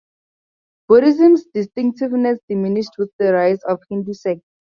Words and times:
Buddhism's 0.87 1.45
distinctiveness 1.53 2.39
diminished 2.49 2.93
with 2.97 3.11
the 3.19 3.33
rise 3.33 3.59
of 3.69 3.81
Hindu 3.87 4.13
sects. 4.15 4.47